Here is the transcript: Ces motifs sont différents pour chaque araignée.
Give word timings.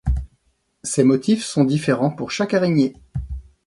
Ces 0.81 1.03
motifs 1.03 1.43
sont 1.45 1.63
différents 1.63 2.09
pour 2.09 2.31
chaque 2.31 2.55
araignée. 2.55 2.95